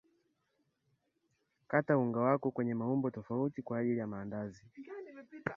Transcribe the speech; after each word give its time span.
kata 1.69 1.97
unga 1.97 2.19
wako 2.19 2.51
kwenye 2.51 2.73
maumbo 2.73 3.09
tofauti 3.11 3.61
kwa 3.61 3.79
aijli 3.79 3.97
ya 3.99 4.07
maandazi 4.07 4.65